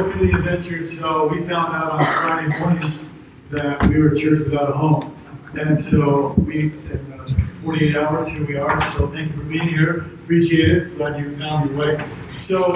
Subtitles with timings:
[0.00, 0.86] welcome the adventure.
[0.86, 3.10] So we found out on Friday morning
[3.50, 5.14] that we were a church without a home.
[5.60, 7.28] And so we, in uh,
[7.62, 8.80] 48 hours, here we are.
[8.92, 10.06] So thank you for being here.
[10.22, 10.96] Appreciate it.
[10.96, 12.10] Glad you found your way.
[12.38, 12.72] So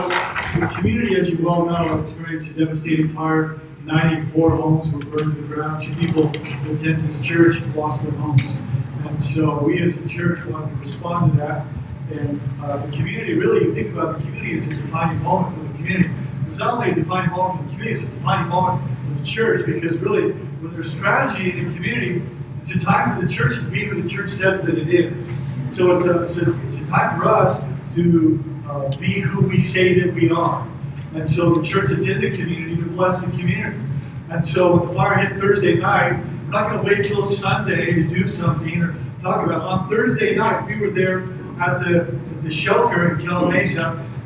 [0.58, 3.58] the community, as you well know, experienced a devastating fire.
[3.84, 5.86] 94 homes were burned to the ground.
[5.86, 8.42] Two people attended this church lost their homes.
[9.06, 11.66] And so we as a church want to respond to that.
[12.10, 15.72] And uh, the community, really, you think about the community as a defining moment for
[15.72, 16.10] the community.
[16.54, 19.26] It's not only a defining moment for the community, it's a defining moment for the
[19.26, 22.22] church because really, when there's tragedy in the community,
[22.62, 25.36] it's a time for the church to be who the church says that it is.
[25.72, 27.58] So it's a, it's a, it's a time for us
[27.96, 30.64] to uh, be who we say that we are.
[31.14, 33.76] And so the church that's in the community to bless the community.
[34.30, 37.94] And so when the fire hit Thursday night, we're not going to wait till Sunday
[37.94, 39.64] to do something or talk about it.
[39.64, 41.24] On Thursday night, we were there
[41.60, 43.50] at the, the shelter in Cal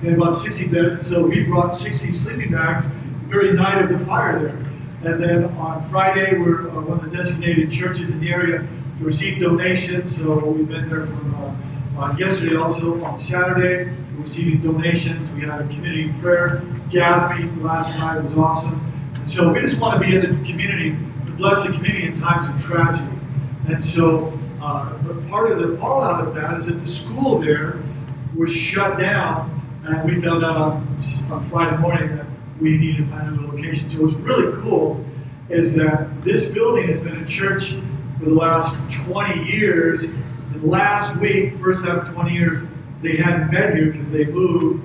[0.03, 0.95] In about 60 beds.
[0.95, 2.95] And so we brought 60 sleeping bags the
[3.27, 5.13] very night of the fire there.
[5.13, 8.59] And then on Friday, we're uh, one of the designated churches in the area
[8.99, 10.17] to receive donations.
[10.17, 11.35] So we've been there from
[11.97, 15.31] uh, uh, yesterday also on Saturday, receiving donations.
[15.31, 18.19] We had a community prayer gathering last night.
[18.19, 18.81] It was awesome.
[19.17, 20.91] And so we just want to be in the community
[21.27, 23.09] to bless the community in times of tragedy.
[23.67, 27.81] And so uh, but part of the fallout of that is that the school there
[28.37, 29.58] was shut down,
[29.89, 32.27] and we found out on, on Friday morning that
[32.61, 33.89] we needed to find another location.
[33.89, 35.05] So what's really cool
[35.49, 37.75] is that this building has been a church
[38.19, 40.05] for the last 20 years.
[40.05, 42.57] And last week, first half of 20 years,
[43.03, 44.85] they hadn't been here because they moved.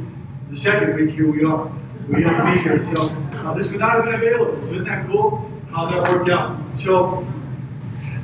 [0.50, 1.70] The second week, here we are.
[2.08, 2.80] We had to be here.
[2.80, 4.62] So uh, this would not have been available.
[4.62, 6.60] So isn't that cool how that worked out?
[6.78, 7.28] So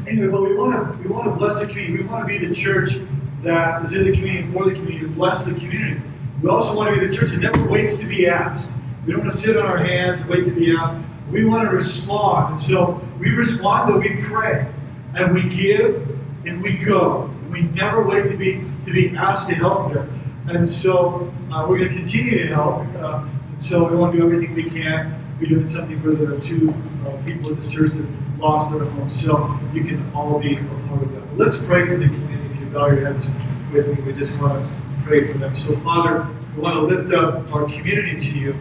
[0.07, 2.03] anyway, but we want to we want to bless the community.
[2.03, 2.91] We want to be the church
[3.41, 6.01] that is in the community for the community, to bless the community.
[6.41, 8.71] We also want to be the church that never waits to be asked.
[9.05, 10.95] We don't want to sit on our hands and wait to be asked.
[11.31, 12.51] We want to respond.
[12.51, 14.71] And so we respond, but we pray.
[15.15, 16.07] And we give
[16.45, 17.29] and we go.
[17.49, 20.07] We never wait to be to be asked to help there.
[20.47, 22.87] And so uh, we're going to continue to help.
[22.95, 25.15] Uh, and so we want to do everything we can.
[25.39, 26.69] We're doing something for the two
[27.05, 29.11] uh, people in this church that lost their home.
[29.11, 31.37] So you can all be a part of that.
[31.37, 32.53] Let's pray for the community.
[32.53, 33.27] If you bow your heads
[33.73, 35.55] with me, we just want to pray for them.
[35.55, 38.51] So, Father, we want to lift up our community to you.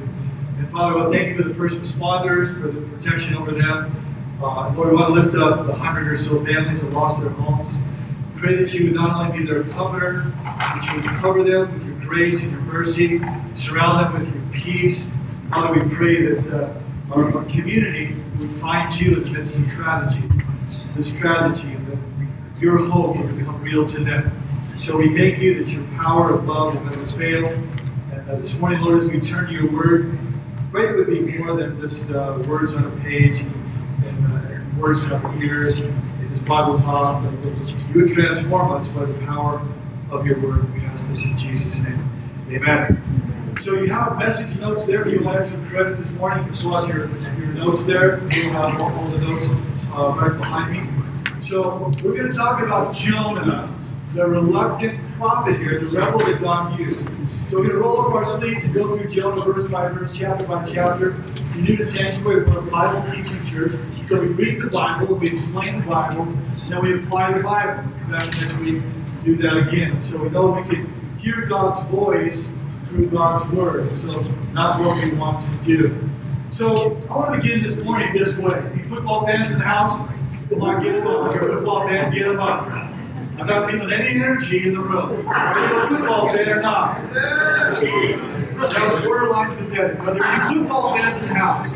[0.56, 3.94] And Father, I thank you for the first responders, for the protection over them.
[4.42, 7.28] Uh, Lord, we want to lift up the hundred or so families that lost their
[7.28, 7.76] homes.
[8.38, 11.84] Pray that you would not only be their comforter, that you would cover them with
[11.84, 13.20] your grace and your mercy,
[13.52, 15.10] surround them with your peace.
[15.50, 20.26] Father, we pray that uh, our, our, community would find you in the tragedy,
[20.66, 21.77] this tragedy,
[22.60, 24.32] your hope will become real to them.
[24.74, 27.46] So we thank you that your power of love will never fail.
[27.46, 30.18] And uh, this morning, Lord, as we turn to your word,
[30.70, 33.54] pray it would be more than just uh, words on a page and,
[34.32, 35.80] uh, words in our ears
[36.28, 37.58] this Bible talk, but
[37.88, 39.66] you would transform us by the power
[40.10, 40.72] of your word.
[40.74, 42.04] We ask this in Jesus' name.
[42.50, 43.56] Amen.
[43.62, 45.06] So you have message notes there.
[45.06, 47.06] If you want some credit this morning, you can pull your,
[47.38, 48.20] your notes there.
[48.32, 49.46] You'll have all, all the notes
[49.90, 51.07] uh, right behind me.
[51.48, 53.74] So we're going to talk about Jonah,
[54.12, 56.98] the reluctant prophet here, the rebel that God used.
[57.48, 60.12] So we're going to roll up our sleeves and go through Jonah verse by verse,
[60.14, 61.12] chapter by chapter.
[61.12, 63.72] If you're new to Sanctuary, we're a Bible teaching church.
[64.04, 66.26] So we read the Bible, we explain the Bible,
[66.68, 67.90] then we apply the Bible.
[68.10, 68.82] Then next week,
[69.24, 70.02] do that again.
[70.02, 72.52] So we know we can hear God's voice
[72.88, 73.90] through God's Word.
[74.06, 74.20] So
[74.52, 76.10] that's what we want to do.
[76.50, 78.70] So I want to begin this morning this way.
[78.76, 80.06] You football fans in the house?
[80.48, 81.34] Come on, get them up.
[81.34, 82.66] You're a football fan, get them up.
[82.66, 85.28] I'm not feeling any energy in the room.
[85.28, 86.96] Are you a football fan or not?
[87.12, 90.00] That was borderline pathetic.
[90.00, 91.74] Are there any football fans in the house?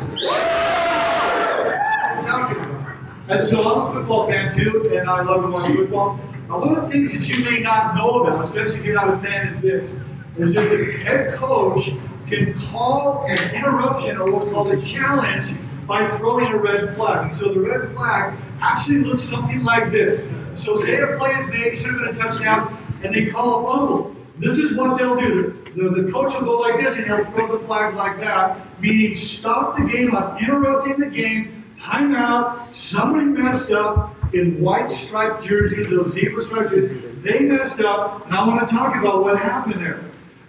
[3.28, 6.18] And so I'm a football fan too, and I love to watch football.
[6.48, 9.12] Now, one of the things that you may not know about, especially if you're not
[9.12, 9.94] a fan, is this:
[10.38, 11.90] is that the head coach
[12.26, 15.54] can call an interruption or what's called a challenge
[15.86, 17.34] by throwing a red flag.
[17.34, 20.22] So the red flag actually looks something like this.
[20.54, 23.72] So say a play is made, should have been a touchdown, and they call a
[23.72, 24.16] fumble.
[24.38, 25.58] This is what they'll do.
[25.74, 29.14] The, the coach will go like this, and he'll throw the flag like that, meaning
[29.14, 30.14] stop the game.
[30.40, 37.02] Interrupting the game timeout, somebody messed up in white striped jerseys, those zebra striped jerseys.
[37.22, 40.04] They messed up, and I want to talk about what happened there.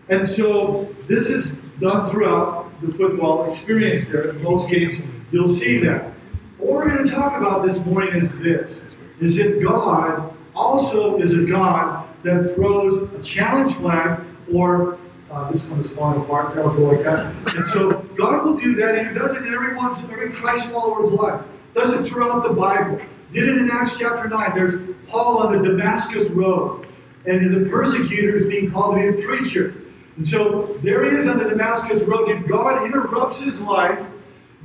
[0.09, 4.29] And so this is done throughout the football experience there.
[4.29, 4.97] In most games,
[5.33, 6.13] you'll see that.
[6.57, 8.85] What we're going to talk about this morning is this,
[9.19, 14.97] is that God also is a God that throws a challenge flag or
[15.31, 17.33] uh, this one is falling apart, that'll go like that.
[17.55, 20.71] And so God will do that, and He does it in every everyone's, every Christ
[20.71, 21.43] follower's life.
[21.73, 23.01] Does it throughout the Bible.
[23.33, 24.51] Did it in Acts chapter 9.
[24.53, 24.75] There's
[25.07, 26.85] Paul on the Damascus road,
[27.25, 29.73] and the persecutor is being called to be a preacher.
[30.17, 33.99] And so there he is on the Damascus road, and God interrupts his life.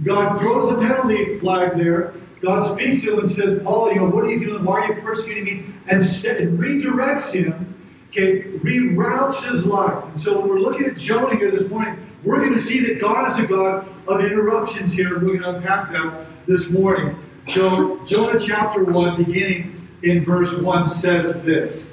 [0.05, 2.15] God throws the penalty flag there.
[2.41, 4.65] God speaks to him and says, Paul, you know, what are you doing?
[4.65, 5.65] Why are you persecuting me?
[5.89, 7.75] And, set, and redirects him,
[8.11, 10.05] okay, reroutes his life.
[10.05, 13.01] And so when we're looking at Jonah here this morning, we're going to see that
[13.01, 17.17] God is a God of interruptions here, and we're going to unpack that this morning.
[17.49, 21.89] So, Jonah chapter 1, beginning in verse 1, says this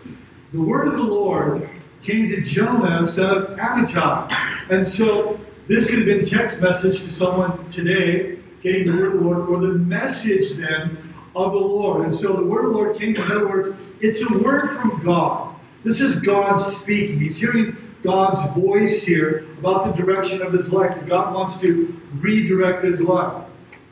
[0.52, 1.70] The word of the Lord
[2.04, 4.32] came to Jonah, son of Amittai.
[4.70, 9.20] And so, this could have been text message to someone today, getting the word of
[9.20, 10.98] the Lord, or the message then
[11.36, 12.04] of the Lord.
[12.04, 13.70] And so, the word of the Lord came, in other words,
[14.00, 15.56] it's a word from God.
[15.84, 17.20] This is God speaking.
[17.20, 20.94] He's hearing God's voice here about the direction of his life.
[20.96, 23.46] That God wants to redirect his life.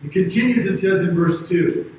[0.03, 1.91] It continues and says in verse 2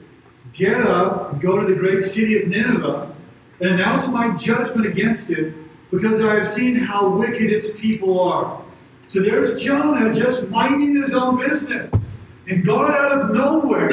[0.53, 3.15] Get up and go to the great city of Nineveh
[3.61, 5.55] and announce my judgment against it
[5.91, 8.63] because I have seen how wicked its people are.
[9.14, 12.08] So there's Jonah just minding his own business.
[12.49, 13.88] And God out of nowhere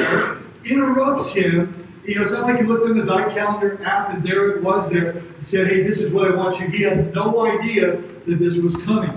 [0.64, 1.86] interrupts him.
[2.04, 4.90] You know, it's not like he looked on his iCalendar app and there it was
[4.90, 6.66] there and said, Hey, this is what I want you.
[6.66, 9.16] He had no idea that this was coming.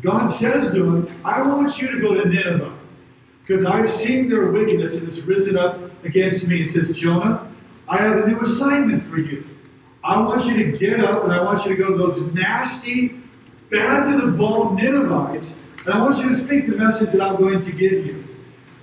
[0.00, 2.74] God says to him, I want you to go to Nineveh
[3.46, 6.62] because I've seen their wickedness and it's risen up against me.
[6.62, 7.52] It says, Jonah,
[7.90, 9.46] I have a new assignment for you.
[10.02, 13.20] I want you to get up and I want you to go to those nasty,
[13.72, 17.36] bad to the bone Ninevites, and I want you to speak the message that I'm
[17.36, 18.22] going to give you.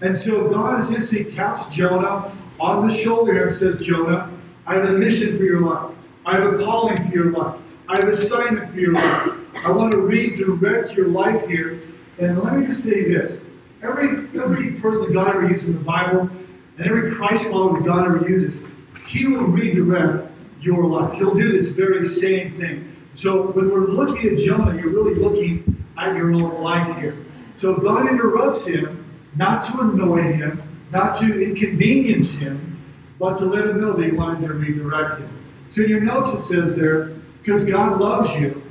[0.01, 4.31] And so God essentially taps Jonah on the shoulder and says, Jonah,
[4.65, 5.95] I have a mission for your life.
[6.25, 7.61] I have a calling for your life.
[7.87, 9.29] I have an assignment for your life.
[9.63, 11.81] I want to redirect your life here.
[12.17, 13.41] And let me just say this.
[13.83, 14.09] Every,
[14.39, 16.29] every person that God ever uses in the Bible,
[16.77, 18.63] and every Christ follower that God ever uses,
[19.05, 20.31] He will redirect
[20.61, 21.13] your life.
[21.13, 22.88] He'll do this very same thing.
[23.19, 27.17] So when we're looking at Jonah, you're really looking at your own life here.
[27.55, 29.05] So God interrupts him,
[29.35, 32.81] not to annoy him, not to inconvenience him,
[33.19, 35.37] but to let him know that he wanted to redirect him.
[35.67, 37.11] So in your notes it says there,
[37.41, 38.63] because God loves you,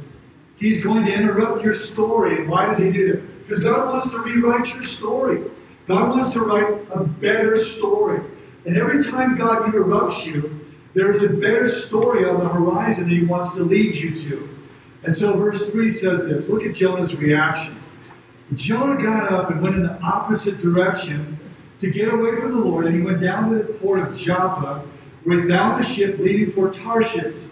[0.56, 2.36] He's going to interrupt your story.
[2.36, 3.46] And why does He do that?
[3.46, 5.42] Because God wants to rewrite your story.
[5.86, 8.22] God wants to write a better story.
[8.64, 10.67] And every time God interrupts you,
[10.98, 14.58] there is a better story on the horizon that He wants to lead you to.
[15.04, 17.80] And so verse 3 says this look at Jonah's reaction.
[18.54, 21.38] Jonah got up and went in the opposite direction
[21.78, 24.84] to get away from the Lord, and he went down to the port of Joppa,
[25.22, 27.46] where he found a ship leaving for Tarshish,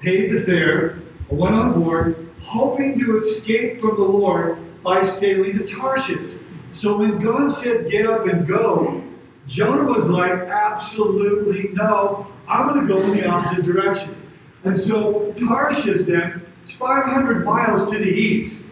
[0.00, 5.66] paid the fare, went on board, hoping to escape from the Lord by sailing to
[5.66, 6.38] Tarshish.
[6.72, 9.04] So when God said, Get up and go,
[9.46, 14.14] Jonah was like, Absolutely no, I'm going to go in the opposite direction.
[14.64, 18.64] And so Tarshish then is 500 miles to the east.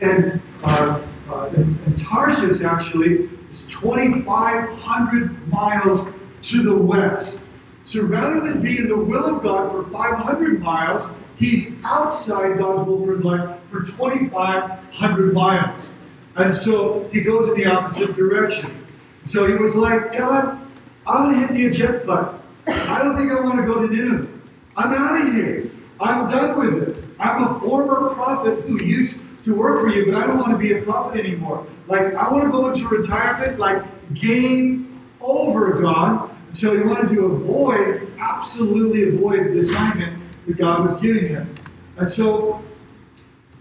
[0.00, 7.44] And, uh, uh, and, and Tarshish actually is 2,500 miles to the west.
[7.84, 11.06] So rather than be in the will of God for 500 miles,
[11.38, 15.90] he's outside God's will for his life for 2,500 miles.
[16.36, 18.86] And so he goes in the opposite direction.
[19.26, 20.60] So he was like, God,
[21.06, 22.40] I'm going to hit the eject button.
[22.66, 24.28] I don't think I want to go to Nineveh.
[24.76, 25.70] I'm out of here.
[26.00, 27.04] I'm done with this.
[27.18, 30.58] I'm a former prophet who used to work for you, but I don't want to
[30.58, 31.66] be a prophet anymore.
[31.86, 33.82] Like, I want to go into retirement, like,
[34.14, 36.30] game over, God.
[36.50, 41.54] So he wanted to avoid, absolutely avoid the assignment that God was giving him.
[41.96, 42.62] And so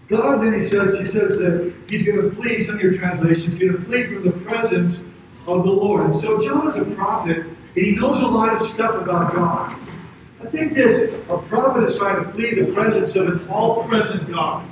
[0.07, 3.55] God then he says, he says that he's going to flee, some of your translations,
[3.55, 5.03] he's going to flee from the presence
[5.47, 6.05] of the Lord.
[6.05, 9.77] And so Jonah's a prophet, and he knows a lot of stuff about God.
[10.41, 14.65] I think this, a prophet is trying to flee the presence of an all-present God.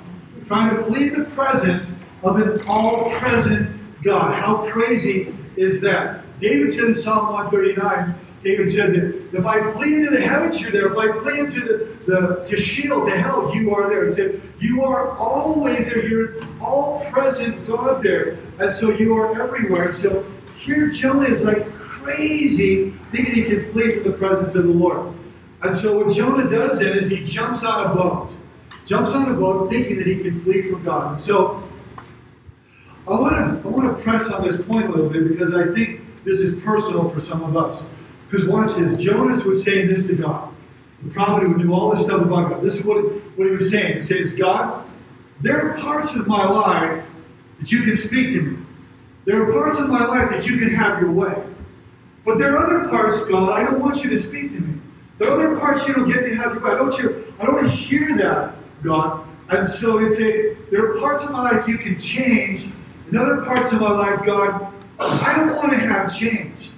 [0.47, 1.93] Trying to flee the presence
[2.23, 4.35] of an all-present God.
[4.35, 6.23] How crazy is that?
[6.39, 10.71] David said in Psalm 139, David said that if I flee into the heavens, you're
[10.71, 10.91] there.
[10.91, 14.03] If I flee into the, the to Sheol, to hell, you are there.
[14.03, 16.05] He said, You are always there.
[16.05, 18.37] You're all present God there.
[18.59, 19.85] And so you are everywhere.
[19.85, 20.25] And so
[20.57, 21.65] here Jonah is like
[22.03, 25.13] crazy, thinking he can flee from the presence of the Lord.
[25.61, 28.35] And so what Jonah does then is he jumps on a boat.
[28.85, 31.13] Jumps on a boat thinking that he can flee from God.
[31.13, 31.67] And so
[33.07, 35.73] I want to I want to press on this point a little bit because I
[35.73, 37.85] think this is personal for some of us.
[38.29, 39.01] Because watch this.
[39.01, 40.53] Jonas was saying this to God.
[41.03, 42.63] The prophet who knew all this stuff about God.
[42.63, 43.03] This is what,
[43.37, 43.97] what he was saying.
[43.97, 44.85] He says, God,
[45.41, 47.03] there are parts of my life
[47.59, 48.65] that you can speak to me.
[49.25, 51.35] There are parts of my life that you can have your way.
[52.25, 54.79] But there are other parts, God, I don't want you to speak to me.
[55.17, 56.63] There are other parts you don't get to have.
[56.63, 59.27] I don't, you, I don't want to hear that, God.
[59.49, 62.69] And so it's a, there are parts of my life you can change.
[63.11, 66.71] In other parts of my life, God, I don't want to have changed.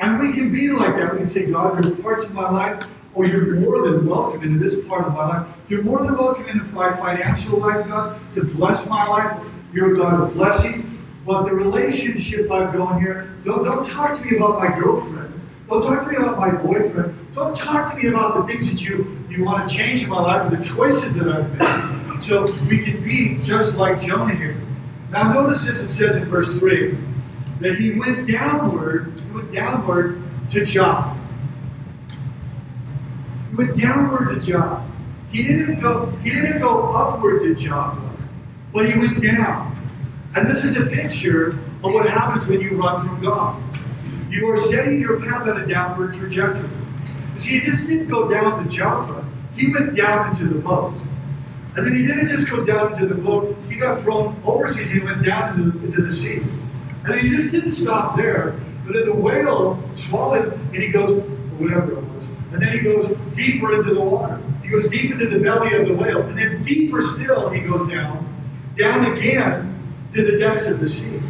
[0.00, 1.12] And we can be like that.
[1.12, 4.58] We can say, God, there's parts of my life, or you're more than welcome into
[4.58, 5.46] this part of my life.
[5.68, 9.46] You're more than welcome into my financial life, God, to bless my life.
[9.72, 10.98] You're a God of blessing.
[11.26, 15.40] But the relationship I've going here, don't, don't talk to me about my girlfriend.
[15.68, 17.14] Don't talk to me about my boyfriend.
[17.34, 20.20] Don't talk to me about the things that you, you want to change in my
[20.20, 22.22] life or the choices that I've made.
[22.22, 24.60] So we can be just like Jonah here.
[25.10, 26.96] Now notice this, it says in verse 3
[27.60, 30.22] that he went downward, he went downward
[30.52, 31.16] to Joppa.
[33.50, 34.86] He went downward to Joppa.
[35.30, 38.16] He didn't go, he didn't go upward to Joppa,
[38.72, 39.79] but he went down.
[40.36, 43.60] And this is a picture of what happens when you run from God.
[44.30, 46.68] You are setting your path on a downward trajectory.
[47.36, 49.24] See, he just didn't go down to Joppa,
[49.56, 50.94] he went down into the boat.
[51.76, 55.00] And then he didn't just go down into the boat, he got thrown overseas, he
[55.00, 56.36] went down into the, into the sea.
[56.36, 61.22] And then he just didn't stop there, but then the whale swallowed, and he goes,
[61.58, 62.28] whatever it was.
[62.52, 64.40] And then he goes deeper into the water.
[64.62, 66.22] He goes deep into the belly of the whale.
[66.22, 68.26] And then deeper still, he goes down,
[68.76, 69.79] down again
[70.14, 71.20] to the depths of the sea.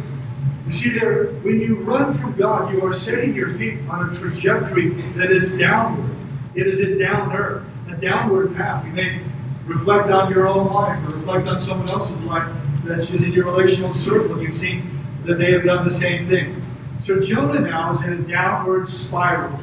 [0.65, 4.13] You see, there, when you run from God, you are setting your feet on a
[4.13, 6.15] trajectory that is downward.
[6.55, 8.85] It is a downer, a downward path.
[8.85, 9.21] You may
[9.65, 12.49] reflect on your own life or reflect on someone else's life
[12.83, 14.41] that's just in your relational circle.
[14.41, 16.65] You've seen that they have done the same thing.
[17.03, 19.59] So Jonah now is in a downward spiral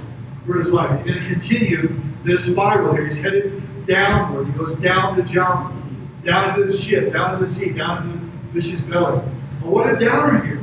[0.47, 0.91] for his life.
[0.99, 3.07] He's going to continue this spiral here.
[3.07, 4.47] He's headed downward.
[4.47, 5.75] He goes down to Joppa,
[6.25, 9.23] down to the ship, down to the sea, down to the fish's belly.
[9.61, 10.61] But what a downer here.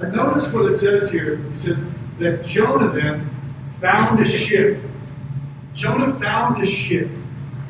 [0.00, 1.44] And notice what it says here.
[1.52, 1.78] It says
[2.18, 3.30] that Jonah then
[3.80, 4.80] found a ship.
[5.72, 7.10] Jonah found a ship.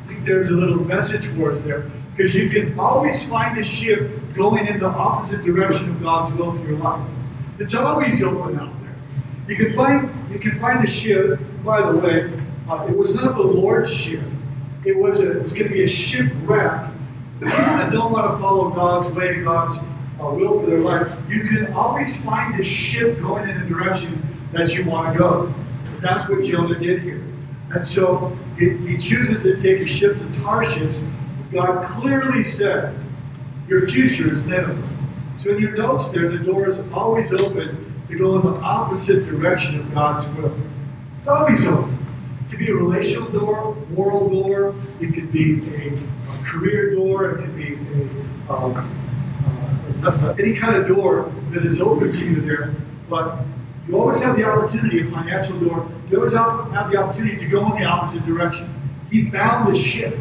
[0.03, 1.89] I think there's a little message for us there.
[2.15, 6.51] Because you can always find a ship going in the opposite direction of God's will
[6.51, 7.05] for your life.
[7.59, 8.95] It's always open out there.
[9.47, 11.39] You can find you can find a ship.
[11.63, 12.31] By the way,
[12.69, 14.23] uh, it was not the Lord's ship.
[14.85, 16.91] It was it was going to be a shipwreck.
[17.41, 19.77] That don't want to follow God's way, God's
[20.19, 24.21] uh, will for their life, you can always find a ship going in a direction
[24.53, 25.53] that you want to go.
[26.01, 27.21] That's what Jonah did here.
[27.73, 30.99] And so he, he chooses to take a ship to Tarshish.
[31.51, 32.97] God clearly said,
[33.67, 34.89] Your future is Nineveh.
[35.37, 39.25] So in your notes there, the door is always open to go in the opposite
[39.25, 40.57] direction of God's will.
[41.19, 41.94] It's always open.
[42.55, 47.41] Could be a relational door, moral door, it could be a, a career door, it
[47.41, 47.73] could be
[48.47, 52.73] a, um, uh, any kind of door that is open to you there.
[53.09, 53.39] But
[53.89, 57.65] you always have the opportunity, a financial door, you always have the opportunity to go
[57.73, 58.73] in the opposite direction.
[59.11, 60.17] He found the ship.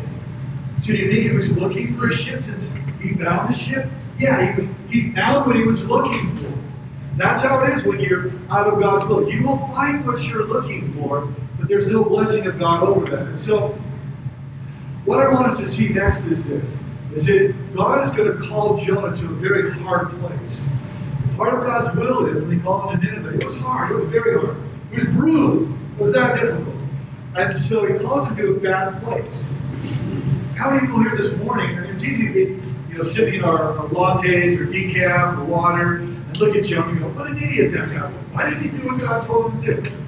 [0.80, 3.88] So do you think he was looking for a ship since he found the ship?
[4.18, 6.52] Yeah, he, he found what he was looking for.
[7.16, 9.30] That's how it is when you're out of God's will.
[9.30, 11.32] You will find what you're looking for,
[11.68, 13.26] there's no blessing of God over that.
[13.26, 13.78] And so,
[15.04, 16.76] what I want us to see next is this:
[17.12, 20.68] is that God is going to call Jonah to a very hard place.
[21.36, 23.38] Part of God's will is when He called him to Nineveh.
[23.38, 23.90] It was hard.
[23.90, 24.56] It was very hard.
[24.92, 25.72] It was brutal.
[25.98, 26.76] It was that difficult.
[27.36, 29.54] And so He calls him to a bad place.
[30.56, 31.76] How many people here this morning?
[31.76, 32.40] I mean, it's easy to be,
[32.88, 37.00] you know, sipping our, our lattes or decaf or water and look at Jonah and
[37.00, 38.14] go, "What an idiot that guy was!
[38.32, 40.03] Why didn't he do what God told him to do?"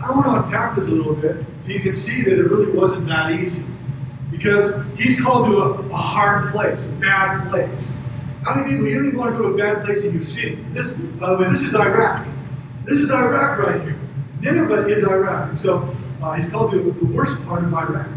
[0.00, 2.70] I want to unpack this a little bit so you can see that it really
[2.70, 3.66] wasn't that easy.
[4.30, 7.90] Because he's called to a, a hard place, a bad place.
[8.44, 10.22] How many people, you don't even want to go to a bad place and you
[10.22, 10.74] see it?
[10.74, 12.26] This, by the way, this is Iraq.
[12.84, 13.98] This is Iraq right here.
[14.40, 15.56] Nineveh is Iraq.
[15.56, 18.08] So uh, he's called to the worst part of Iraq.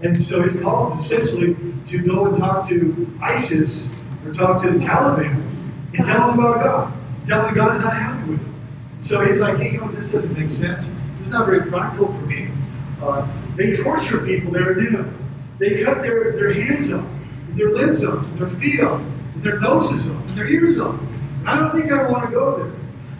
[0.00, 1.56] And so he's called essentially
[1.86, 3.88] to go and talk to ISIS
[4.24, 5.44] or talk to the Taliban
[5.94, 6.94] and tell them about God.
[7.26, 8.54] Tell them God is not happy with them.
[9.00, 10.96] So he's like, hey, you know, this doesn't make sense.
[11.20, 12.48] Is not very practical for me.
[13.02, 15.14] Uh, they torture people there in.
[15.58, 17.04] They cut their, their hands off,
[17.56, 19.02] their limbs off, their feet off,
[19.36, 20.98] their noses off, their ears off.
[21.44, 22.72] I don't think I want to go there.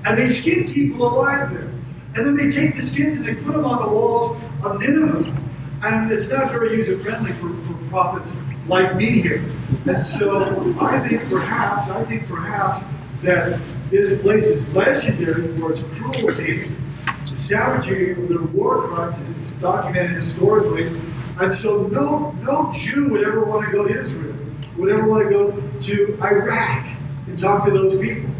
[0.04, 1.72] And they skin people alive there.
[2.14, 5.36] And then they take the skins and they put them on the walls of Nineveh.
[5.82, 8.32] And it's not very user friendly for, for prophets
[8.66, 9.44] like me here.
[9.86, 12.84] And so I think perhaps, I think perhaps
[13.22, 16.70] that this place is legendary for its cruelty,
[17.38, 20.86] savagery of their war crimes is documented historically.
[21.40, 24.34] And so no, no Jew would ever want to go to Israel.
[24.76, 26.86] would ever want to go to Iraq
[27.26, 28.30] and talk to those people.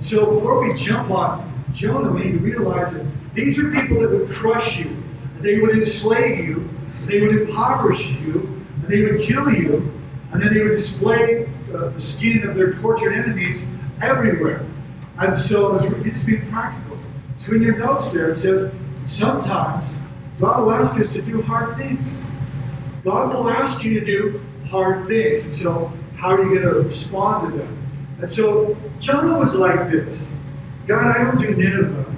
[0.00, 4.10] So before we jump on Jonah, we need to realize that these are people that
[4.10, 5.02] would crush you,
[5.40, 6.68] they would enslave you,
[7.06, 9.92] they would impoverish you, and they would kill you,
[10.32, 13.64] and then they would display uh, the skin of their tortured enemies
[14.02, 14.66] everywhere.
[15.18, 16.91] And so it's being practical.
[17.42, 18.70] So in your notes there, it says,
[19.04, 19.96] sometimes
[20.38, 22.20] God will ask us to do hard things.
[23.02, 25.42] God will ask you to do hard things.
[25.42, 28.16] And so, how are you going to respond to them?
[28.20, 30.36] And so, Jonah was like this
[30.86, 32.14] God, I don't do Nineveh.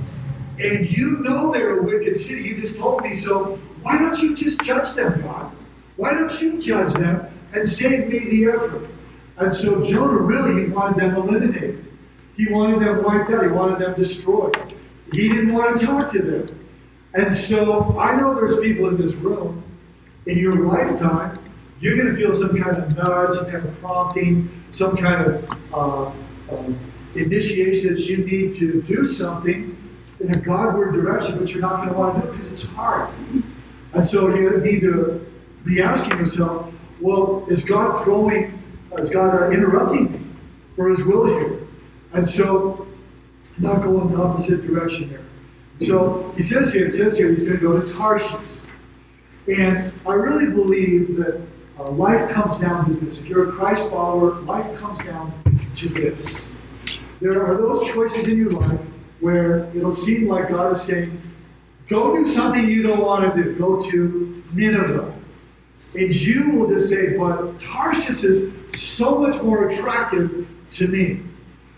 [0.59, 2.43] And you know they're a wicked city.
[2.43, 3.59] You just told me so.
[3.81, 5.51] Why don't you just judge them, God?
[5.97, 8.91] Why don't you judge them and save me the effort?
[9.39, 11.83] And so Jonah really wanted them eliminated.
[12.37, 13.43] He wanted them wiped out.
[13.43, 14.75] He wanted them destroyed.
[15.13, 16.67] He didn't want to talk to them.
[17.15, 19.63] And so I know there's people in this room
[20.27, 21.39] in your lifetime,
[21.81, 25.51] you're going to feel some kind of nudge, some kind of prompting, some kind of
[25.73, 26.13] uh,
[26.51, 26.73] uh,
[27.15, 29.77] initiation that you need to do something
[30.21, 32.63] in a Godward direction, but you're not going to want to do it because it's
[32.63, 33.11] hard.
[33.93, 35.27] And so you need to
[35.65, 38.63] be asking yourself, well, is God throwing,
[38.99, 40.21] is God uh, interrupting me
[40.77, 41.61] for His will here?
[42.13, 42.84] And so,
[43.59, 45.25] not going the opposite direction here.
[45.79, 48.61] So he says here, it says here, he's going to go to Tarshish.
[49.49, 51.41] And I really believe that
[51.79, 53.21] uh, life comes down to this.
[53.21, 55.33] If you're a Christ follower, life comes down
[55.75, 56.51] to this.
[57.21, 58.81] There are those choices in your life
[59.21, 61.21] where it'll seem like God is saying,
[61.89, 63.55] go do something you don't want to do.
[63.57, 65.15] Go to Nineveh.
[65.95, 71.23] And you will just say, but Tarshish is so much more attractive to me.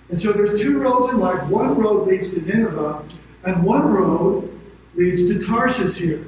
[0.09, 1.49] And so there's two roads in life.
[1.51, 3.03] One road leads to Nineveh,
[3.45, 4.61] and one road
[4.95, 6.25] leads to Tarshish here.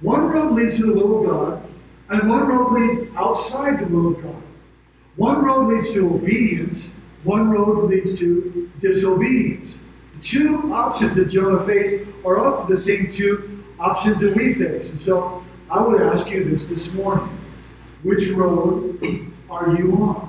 [0.00, 1.70] One road leads to the will of God,
[2.08, 4.42] and one road leads outside the will of God.
[5.16, 6.94] One road leads to obedience,
[7.24, 9.82] one road leads to disobedience.
[10.16, 14.90] The two options that Jonah faced are often the same two options that we face.
[14.90, 17.36] And so I would ask you this this morning
[18.02, 18.98] which road
[19.50, 20.27] are you on?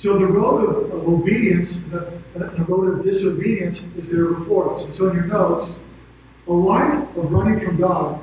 [0.00, 4.86] So the road of, of obedience, the, the road of disobedience is there before us.
[4.86, 5.80] And so in your notes,
[6.46, 8.18] a life of running from God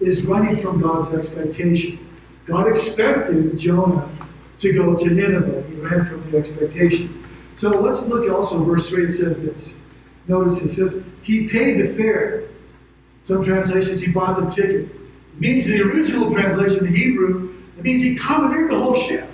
[0.00, 1.98] is running from God's expectation.
[2.46, 4.08] God expected Jonah
[4.56, 5.64] to go to Nineveh.
[5.68, 7.22] He ran from the expectation.
[7.56, 9.74] So let's look also verse 3 it says this.
[10.28, 12.48] Notice it says, He paid the fare.
[13.22, 14.86] Some translations, he bought the ticket.
[14.86, 19.28] It means the original translation, the Hebrew, it means he commandeered the whole ship.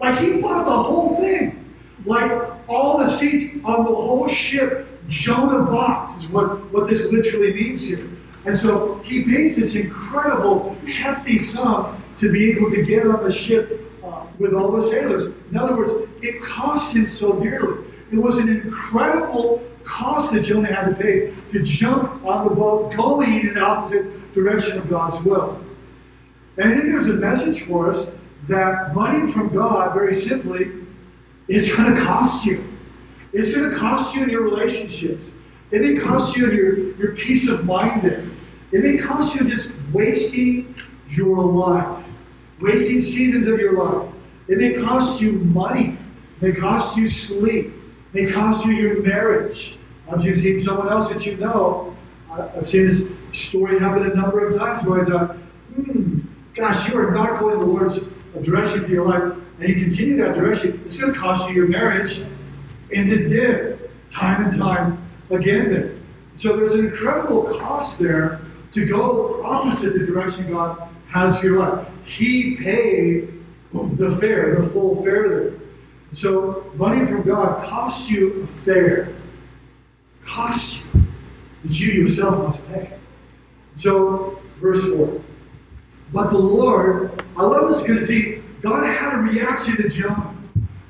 [0.00, 1.74] Like he bought the whole thing.
[2.04, 2.30] Like
[2.68, 7.86] all the seats on the whole ship, Jonah bought, is what, what this literally means
[7.86, 8.08] here.
[8.44, 13.32] And so he pays this incredible, hefty sum to be able to get on the
[13.32, 15.26] ship uh, with all the sailors.
[15.50, 17.84] In other words, it cost him so dearly.
[18.10, 22.94] It was an incredible cost that Jonah had to pay to jump on the boat
[22.94, 25.60] going in the opposite direction of God's will.
[26.56, 28.12] And I think there's a message for us
[28.48, 30.72] that money from God, very simply,
[31.48, 32.64] is going to cost you.
[33.32, 35.32] It's going to cost you in your relationships.
[35.70, 38.24] It may cost you in your, your peace of mind there.
[38.72, 40.74] It may cost you just wasting
[41.10, 42.04] your life,
[42.60, 44.12] wasting seasons of your life.
[44.48, 45.98] It may cost you money.
[46.40, 47.66] It may cost you sleep.
[47.66, 49.76] It may cost you your marriage.
[50.10, 51.94] I've seen someone else that you know.
[52.30, 55.36] I've seen this story happen a number of times where I thought,
[55.74, 56.18] hmm,
[56.54, 57.98] gosh, you are not going in the Lord's
[58.42, 61.68] direction for your life, and you continue that direction, it's going to cost you your
[61.68, 62.18] marriage.
[62.94, 65.72] And it did, time and time again.
[65.72, 66.06] Then.
[66.36, 68.40] So there's an incredible cost there
[68.72, 71.88] to go opposite the direction God has for your life.
[72.04, 73.34] He paid
[73.72, 75.52] the fare, the full fare there.
[76.12, 79.14] So money from God costs you a fare.
[80.24, 81.04] Costs you
[81.64, 82.92] that you yourself must pay.
[83.76, 85.20] So, verse 4.
[86.12, 90.34] But the Lord, I love this because see, God had a reaction to Jonah.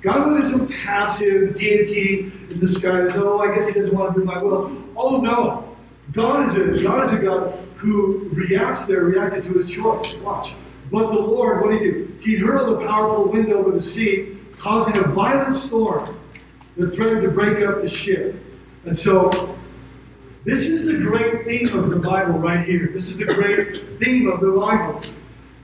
[0.01, 4.21] God wasn't some passive deity in the sky oh, I guess he doesn't want to
[4.21, 4.83] do my will.
[4.97, 5.77] Oh no.
[6.13, 10.17] God is a God is a God who reacts there, reacted to his choice.
[10.21, 10.55] Watch.
[10.91, 12.19] But the Lord, what did he do?
[12.23, 16.19] He hurled a powerful wind over the sea, causing a violent storm
[16.79, 18.43] that threatened to break up the ship.
[18.87, 19.29] And so
[20.47, 22.89] this is the great theme of the Bible right here.
[22.95, 25.03] This is the great theme of the Bible.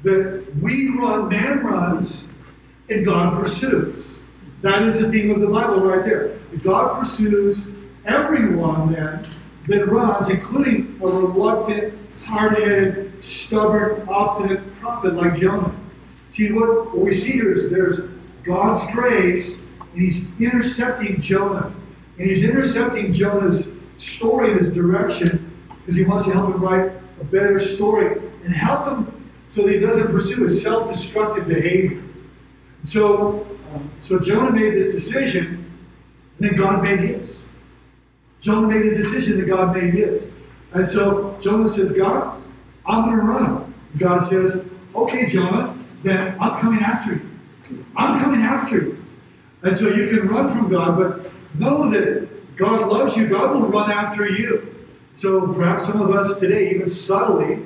[0.05, 2.29] That we run, man runs,
[2.88, 4.19] and God pursues.
[4.62, 6.38] That is the theme of the Bible right there.
[6.62, 7.67] God pursues
[8.05, 9.27] everyone then
[9.69, 15.75] that runs, including a reluctant, hard-headed, stubborn, obstinate prophet like Jonah.
[16.33, 18.01] See, what, what we see here is there's
[18.43, 19.62] God's grace,
[19.93, 21.75] and he's intercepting Jonah.
[22.19, 26.93] And he's intercepting Jonah's story and his direction because he wants to help him write
[27.21, 29.13] a better story and help him
[29.48, 32.02] so that he doesn't pursue a self destructive behavior.
[32.85, 35.70] So, um, so Jonah made this decision,
[36.38, 37.44] and then God made his.
[38.40, 40.30] Jonah made his decision, and God made his.
[40.72, 42.42] And so Jonah says, God,
[42.85, 43.74] I'm going to run.
[43.96, 47.85] God says, Okay, Jonah, then I'm coming after you.
[47.96, 49.04] I'm coming after you.
[49.62, 53.26] And so you can run from God, but know that God loves you.
[53.26, 54.74] God will run after you.
[55.14, 57.62] So perhaps some of us today, even subtly,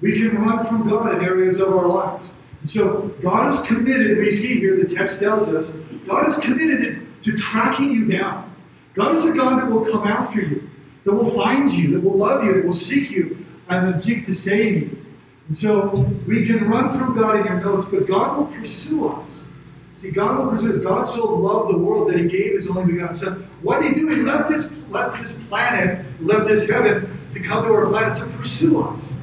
[0.00, 2.30] we can run from God in areas of our lives.
[2.64, 5.70] So God is committed, we see here, the text tells us,
[6.06, 8.54] God is committed to tracking you down.
[8.94, 10.68] God is a God that will come after you,
[11.04, 14.26] that will find you, that will love you, that will seek you, and then seek
[14.26, 15.06] to save you.
[15.46, 15.88] And so
[16.26, 19.46] we can run from God in your notes, but God will pursue us.
[19.94, 20.78] See, God will pursue us.
[20.78, 23.48] God so loved the world that He gave His only begotten Son.
[23.62, 24.08] What did He do?
[24.08, 28.26] He left His left His planet, left His heaven to come to our planet to
[28.36, 29.14] pursue us.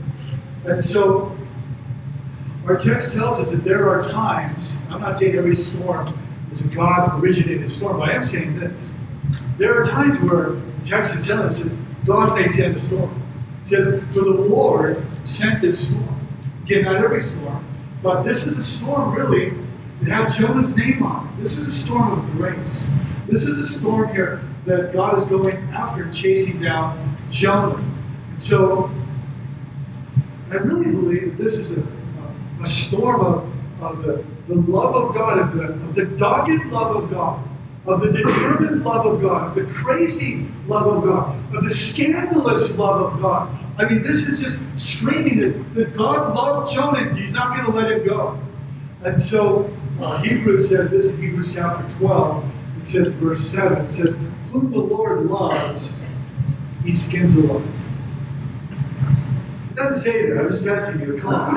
[0.67, 1.35] And so
[2.65, 4.81] our text tells us that there are times.
[4.89, 6.13] I'm not saying every storm
[6.51, 8.91] is a God originated storm, but I am saying this.
[9.57, 13.23] There are times where the text is telling us that God may send a storm.
[13.61, 16.27] It says, For the Lord sent this storm.
[16.63, 17.65] Again, not every storm,
[18.03, 19.53] but this is a storm really
[20.01, 21.39] that had Jonah's name on it.
[21.39, 22.89] This is a storm of grace.
[23.27, 27.75] This is a storm here that God is going after and chasing down Jonah.
[27.75, 28.91] And so
[30.49, 35.13] I really believe this is a, a, a storm of, of the, the love of
[35.13, 37.43] God, of the, of the dogged love of God,
[37.85, 42.75] of the determined love of God, of the crazy love of God, of the scandalous
[42.75, 43.57] love of God.
[43.77, 47.13] I mean, this is just screaming that, that God loved Jonah.
[47.15, 48.39] He's not going to let him go.
[49.03, 49.69] And so
[50.01, 52.51] uh, Hebrews says this in Hebrews chapter 12.
[52.81, 54.15] It says, verse 7, it says,
[54.51, 56.01] Whom the Lord loves,
[56.83, 57.65] he skins alive.
[59.77, 60.37] Doesn't say that.
[60.37, 61.17] I was testing you.
[61.19, 61.55] Come on.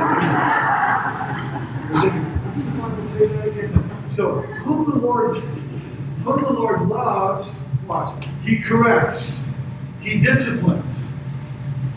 [2.55, 4.11] Does someone say that again?
[4.11, 9.45] So, whom the Lord, whom the Lord loves, watch, he corrects,
[10.01, 11.11] he disciplines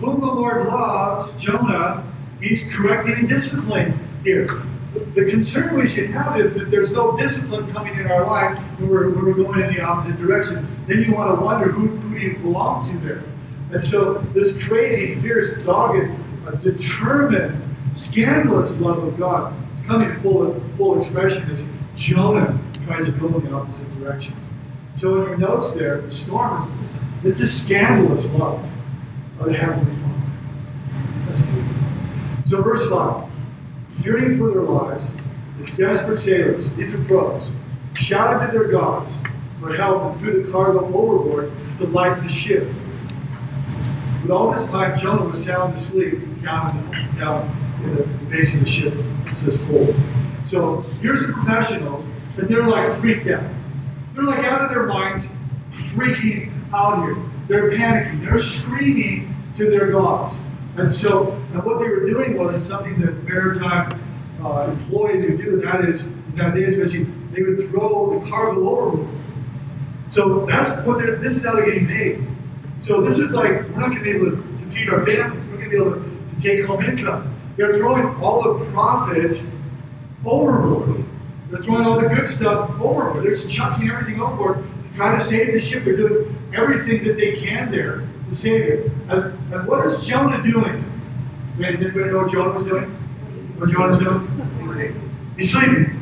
[0.04, 2.04] whom the Lord loves, Jonah,
[2.42, 4.48] he's correcting and disciplining here.
[5.16, 8.90] The concern we should have is that there's no discipline coming in our life when
[8.90, 10.68] we're, when we're going in the opposite direction.
[10.88, 13.24] Then you want to wonder who, who do you belong to there?
[13.74, 17.60] And so this crazy, fierce, dogged, uh, determined,
[17.94, 21.64] scandalous love of God is coming full, full expression as
[21.96, 24.36] Jonah tries to go in the opposite direction.
[24.94, 28.64] So in your notes there, the storm is it's, it's a scandalous love
[29.40, 30.22] of the Heavenly Father.
[31.26, 31.74] That's beautiful.
[32.46, 33.28] So, verse 5
[34.02, 35.16] Fearing for their lives,
[35.60, 37.50] the desperate sailors, these are pros,
[37.96, 39.20] shouted to their gods
[39.60, 42.68] for help and threw the cargo overboard to lighten the ship.
[44.24, 48.70] But all this time, Jonah was sound asleep down, down in the base of the
[48.70, 48.94] ship.
[49.36, 49.96] Says hold.
[50.44, 52.06] So here's the professionals,
[52.38, 53.44] and they're like freaked out.
[54.14, 55.28] They're like out of their minds,
[55.72, 57.18] freaking out here.
[57.48, 58.24] They're panicking.
[58.24, 60.36] They're screaming to their gods.
[60.78, 64.02] And so, and what they were doing was something that maritime
[64.44, 66.04] uh, employees would do, and that is,
[66.36, 69.08] they would throw the cargo overboard.
[70.10, 72.28] So that's what they're, this is how they're getting paid.
[72.84, 75.48] So this is like, we're not going to be able to, feed our families.
[75.48, 77.34] We're going to be able to, take home income.
[77.56, 79.46] They're throwing all the profit
[80.26, 81.06] overboard.
[81.50, 83.24] They're throwing all the good stuff overboard.
[83.24, 85.86] They're just chucking everything overboard to try to save the ship.
[85.86, 88.92] They're doing everything that they can there to save it.
[89.08, 90.84] And, and what is Jonah doing?
[91.58, 92.90] Does anybody know what Jonah was doing?
[93.60, 95.36] What Jonah's doing?
[95.38, 96.00] He's sleeping.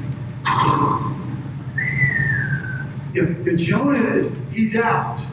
[3.14, 5.24] If, if Jonah is, he's out.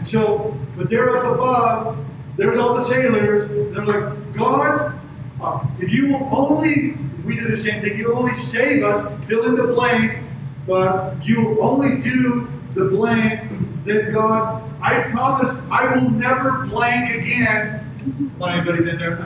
[0.00, 1.98] And so, but they're up above,
[2.38, 4.98] there's all the sailors, they're like, God,
[5.42, 8.96] uh, if you will only, we do the same thing, you only save us,
[9.28, 10.24] fill in the blank,
[10.66, 13.42] but you only do the blank,
[13.84, 18.32] then God, I promise I will never blank again.
[18.42, 19.18] Anybody been there?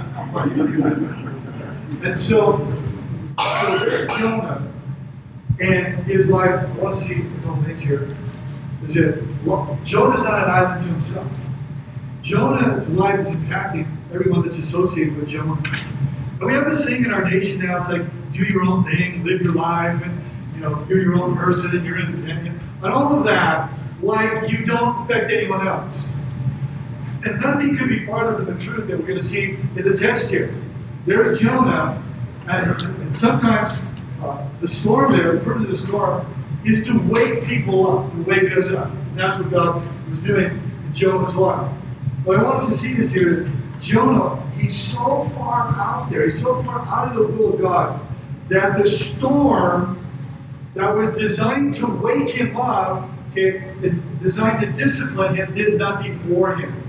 [2.03, 2.59] and so,
[3.39, 4.69] so there's Jonah
[5.61, 6.51] and his life.
[6.51, 8.09] I want to see a here.
[8.89, 11.31] Is well, Jonah's not an island to himself.
[12.23, 15.61] Jonah's life is impacting everyone that's associated with Jonah.
[16.39, 17.79] And we have this thing in our nation now.
[17.79, 20.21] It's like do your own thing, live your life, and
[20.55, 23.71] you know you're your own person and you're independent, and all of that.
[24.03, 26.13] Like you don't affect anyone else.
[27.25, 29.97] And nothing could be farther from the truth that we're going to see in the
[29.97, 30.55] text here.
[31.07, 32.03] There's Jonah,
[32.49, 33.79] and, and sometimes
[34.23, 38.23] uh, the storm there, the purpose of the storm, is to wake people up, to
[38.23, 38.91] wake us up.
[38.91, 41.71] And that's what God was doing in Jonah's life.
[42.25, 43.51] But I want us to see this here.
[43.81, 48.01] Jonah, he's so far out there, he's so far out of the will of God
[48.49, 50.01] that the storm
[50.75, 53.75] that was designed to wake him up, okay,
[54.23, 56.81] designed to discipline him, did nothing for him.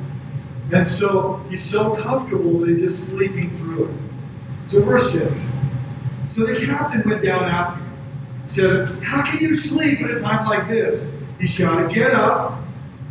[0.74, 4.72] And so he's so comfortable that he's just sleeping through it.
[4.72, 5.52] So verse 6.
[6.30, 7.85] So the captain went down after
[8.46, 8.48] him.
[8.48, 11.14] Says, How can you sleep at a time like this?
[11.40, 12.62] He shouted, Get up.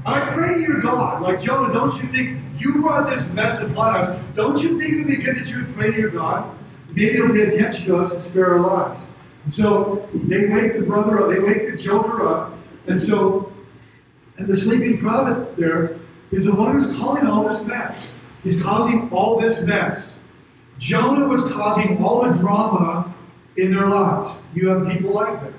[0.07, 1.23] I pray to your God.
[1.23, 4.21] Like Jonah, don't you think you brought this mess upon us?
[4.35, 6.55] Don't you think it would be good that you would pray to your God?
[6.89, 9.07] Maybe he'll pay attention to us and spare our lives.
[9.45, 12.55] And so they wake the brother up, they wake the joker up.
[12.87, 13.53] And so,
[14.37, 15.99] and the sleeping prophet there
[16.31, 18.19] is the one who's causing all this mess.
[18.43, 20.19] He's causing all this mess.
[20.79, 23.14] Jonah was causing all the drama
[23.57, 24.37] in their lives.
[24.55, 25.53] You have people like that.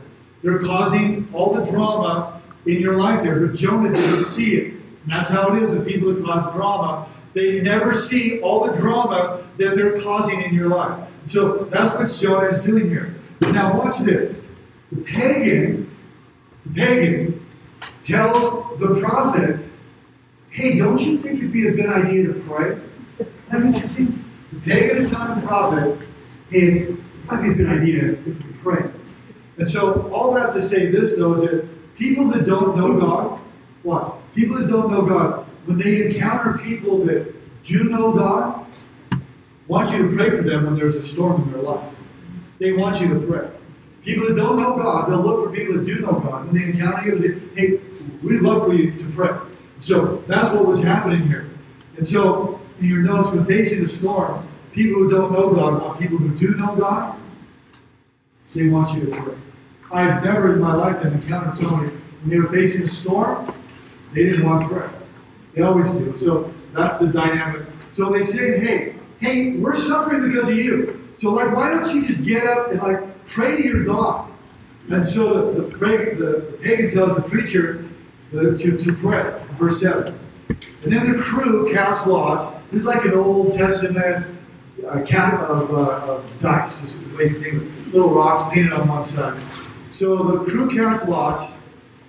[0.44, 4.74] They're causing all the drama in your life there, but Jonah didn't see it.
[4.74, 7.08] And that's how it is with people that cause drama.
[7.34, 11.08] They never see all the drama that they're causing in your life.
[11.26, 13.16] So that's what Jonah is doing here.
[13.42, 14.38] Now watch this.
[14.92, 15.96] The pagan,
[16.66, 17.46] the pagan
[18.04, 19.62] tells the prophet,
[20.50, 22.80] hey, don't you think it'd be a good idea to pray?
[23.50, 24.24] Haven't you seen?
[24.54, 26.00] The pagan is telling the prophet,
[26.52, 26.96] it
[27.28, 28.90] might be a good idea if we pray.
[29.58, 33.40] And so all that to say this though is that people that don't know God,
[33.84, 34.16] what?
[34.34, 37.34] People that don't know God, when they encounter people that
[37.64, 38.66] do know God,
[39.68, 41.84] want you to pray for them when there's a storm in their life.
[42.60, 43.50] They want you to pray.
[44.04, 46.46] People that don't know God, they'll look for people that do know God.
[46.46, 47.80] When they encounter you, they say, hey,
[48.22, 49.36] we'd love for you to pray.
[49.80, 51.50] So that's what was happening here.
[51.98, 56.00] And so in your notes, when facing the storm, people who don't know God want
[56.00, 57.18] people who do know God,
[58.54, 59.36] they want you to pray.
[59.92, 63.46] I've never in my lifetime encountered somebody when they were facing a storm,
[64.14, 64.90] they didn't want to pray.
[65.54, 66.16] They always do.
[66.16, 67.66] So that's the dynamic.
[67.94, 71.08] So they say, hey, hey, we're suffering because of you.
[71.20, 74.30] So like, why don't you just get up and like pray to your God?
[74.90, 77.88] And so the, the, the, the pagan tells the preacher
[78.34, 80.20] uh, to, to pray, verse 7.
[80.84, 82.46] And then the crew cast lots.
[82.72, 84.35] Is like an Old Testament
[84.88, 88.74] uh, cap of, uh, of dice, is the way you think of little rocks painted
[88.74, 89.42] on one side.
[89.94, 91.54] So the crew cast lots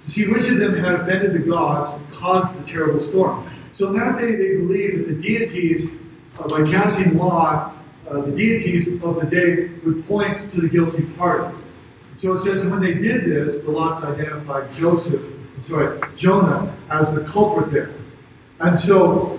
[0.04, 3.48] to see which of them had offended the gods and caused the terrible storm.
[3.72, 5.90] So that day they believed that the deities,
[6.38, 7.76] uh, by casting lot,
[8.08, 11.56] uh, the deities of the day would point to the guilty party.
[12.14, 15.22] So it says when they did this, the lots identified Joseph,
[15.62, 17.90] sorry, Jonah as the culprit there.
[18.60, 19.36] And so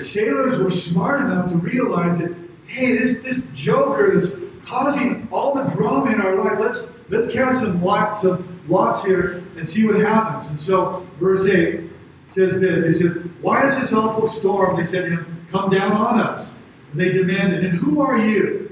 [0.00, 5.64] sailors were smart enough to realize that, hey, this, this joker is causing all the
[5.74, 6.58] drama in our life.
[6.58, 10.48] Let's let's cast some lots some lots here and see what happens.
[10.48, 11.90] And so verse 8
[12.28, 12.82] says this.
[12.82, 16.56] They said, Why does this awful storm, they said to him, come down on us?
[16.90, 18.64] And they demanded, And who are you?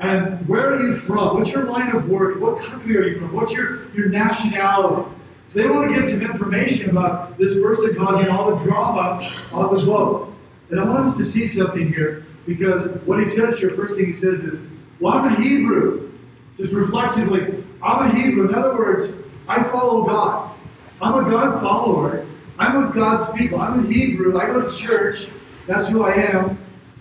[0.00, 1.36] And where are you from?
[1.36, 2.40] What's your line of work?
[2.40, 3.32] What country are you from?
[3.32, 5.08] What's your, your nationality?
[5.52, 9.76] So they want to get some information about this person causing all the drama on
[9.76, 10.34] the boat.
[10.70, 14.06] And I want us to see something here because what he says here, first thing
[14.06, 14.58] he says is,
[14.98, 16.10] Well, I'm a Hebrew.
[16.56, 18.48] Just reflexively, I'm a Hebrew.
[18.48, 20.54] In other words, I follow God.
[21.02, 22.26] I'm a God follower.
[22.58, 23.60] I'm with God's people.
[23.60, 24.40] I'm a Hebrew.
[24.40, 25.26] I go to church.
[25.66, 26.58] That's who I am.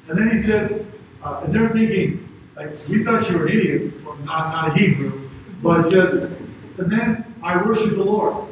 [0.10, 0.74] And then he says,
[1.24, 4.74] uh, and they're thinking, like, we thought you were an idiot, well, not, not a
[4.74, 5.30] Hebrew.
[5.64, 8.48] But it says, and then I worship the Lord.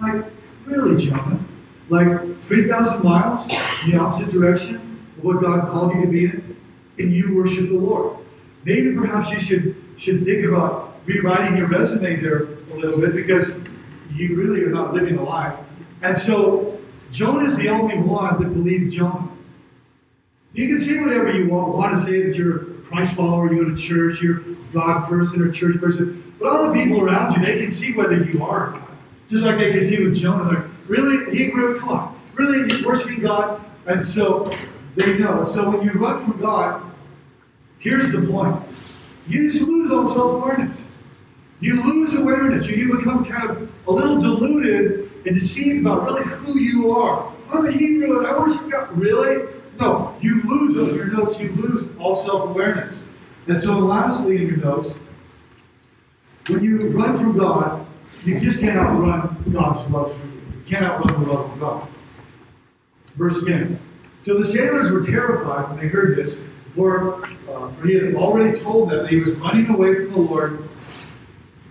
[0.00, 0.24] Like,
[0.64, 1.38] really, Jonah?
[1.88, 3.48] Like 3,000 miles
[3.84, 4.76] in the opposite direction
[5.18, 6.56] of what God called you to be in,
[6.98, 8.18] and you worship the Lord.
[8.64, 13.48] Maybe perhaps you should, should think about rewriting your resume there a little bit because
[14.14, 15.58] you really are not living a life.
[16.02, 16.78] And so,
[17.10, 19.28] Jonah is the only one that believed Jonah.
[20.54, 23.64] You can say whatever you want, want to say that you're a Christ follower, you
[23.64, 26.21] go to church, you're a God person or church person.
[26.42, 28.82] But all the people around you, they can see whether you are
[29.28, 30.50] Just like they can see with Jonah.
[30.50, 31.36] Like, really?
[31.36, 31.78] Hebrew?
[31.78, 32.20] Come on.
[32.34, 32.68] Really?
[32.68, 33.64] You're worshiping God?
[33.86, 34.52] And so
[34.96, 35.44] they know.
[35.44, 36.82] So when you run from God,
[37.78, 38.60] here's the point.
[39.28, 40.90] You just lose all self-awareness.
[41.60, 42.66] You lose awareness.
[42.66, 47.32] You become kind of a little deluded and deceived about really who you are.
[47.52, 48.98] I'm a Hebrew and I worship God.
[48.98, 49.48] Really?
[49.78, 50.96] No, you lose those.
[50.96, 53.04] Your notes, you lose all self awareness.
[53.46, 54.94] And so, lastly, in your notes,
[56.48, 57.86] when you run from God,
[58.24, 60.32] you just can't outrun God's love for you.
[60.32, 61.88] You can't outrun the love of God.
[63.16, 63.78] Verse 10.
[64.20, 66.44] So the sailors were terrified when they heard this.
[66.74, 70.18] For, uh, for he had already told them that he was running away from the
[70.18, 70.68] Lord.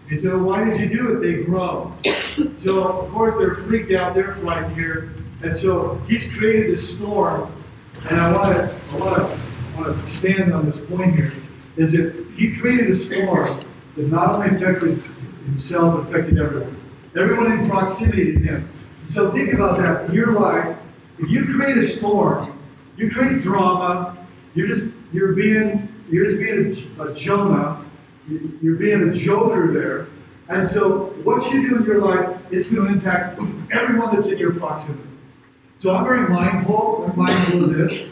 [0.10, 1.22] He said, well, why did you do it?
[1.22, 2.06] They groaned.
[2.58, 5.14] So, of course, they're freaked out, they're frightened here.
[5.42, 7.52] And so he's created this storm.
[8.10, 11.32] And I want to I want to, I want to expand on this point here.
[11.78, 15.02] Is that he created a storm that not only affected
[15.46, 16.78] himself, affected everyone.
[17.18, 18.70] Everyone in proximity to him.
[19.10, 20.10] So think about that.
[20.10, 20.78] In your life,
[21.20, 22.58] if you create a storm,
[22.96, 24.18] you create drama,
[24.56, 27.86] you're just you're being you're just being a, a Jonah,
[28.62, 30.08] you're being a joker there.
[30.50, 33.40] And so what you do in your life is going to impact
[33.72, 35.08] everyone that's in your proximity.
[35.80, 38.08] So I'm very mindful, I'm mindful of this,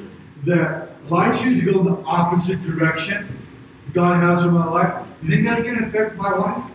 [0.45, 3.38] that if I choose to go in the opposite direction
[3.93, 6.71] God has for my life, you think that's going to affect my life?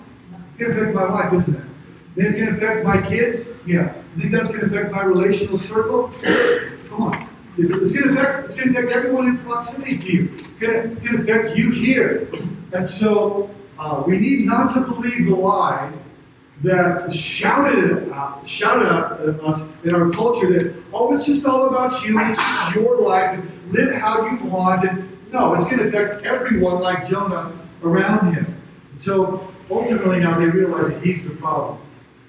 [0.49, 1.65] It's going to affect my life, isn't it?
[2.15, 3.51] Think it's going to affect my kids?
[3.67, 3.95] Yeah.
[4.15, 6.09] You think that's going to affect my relational circle?
[6.89, 7.29] Come on.
[7.57, 10.31] It's going to affect, it's going to affect everyone in proximity to you.
[10.35, 12.29] It's going to, it's going to affect you here.
[12.73, 15.93] And so uh, we need not to believe the lie
[16.63, 21.69] that shouted out, shouted out at us in our culture that, oh, it's just all
[21.69, 24.89] about you, it's your life, live how you want.
[24.89, 28.61] And no, it's going to affect everyone like Jonah around him.
[28.97, 31.79] So ultimately now they realize that he's the problem.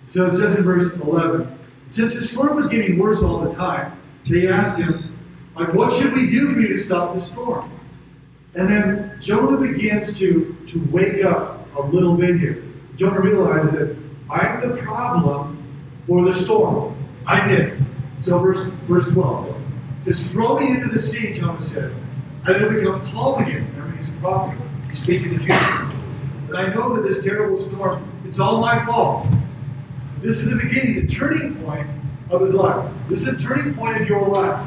[0.07, 3.99] So it says in verse 11, since the storm was getting worse all the time,
[4.25, 5.17] they asked him,
[5.55, 7.71] like, what should we do for you to stop the storm?
[8.55, 12.63] And then Jonah begins to, to wake up a little bit here.
[12.95, 13.97] Jonah realizes that
[14.29, 15.61] I'm the problem
[16.07, 16.95] for the storm.
[17.25, 17.83] I did.
[18.23, 19.55] So verse, verse 12.
[20.05, 21.93] Just throw me into the sea, Jonah said.
[22.47, 23.67] And then become calm again.
[23.75, 24.59] Remember, he's a prophet.
[24.87, 25.89] He's speaking the future.
[26.47, 29.27] But I know that this terrible storm, it's all my fault.
[30.21, 31.87] This is the beginning, the turning point
[32.29, 32.91] of his life.
[33.09, 34.63] This is the turning point of your life.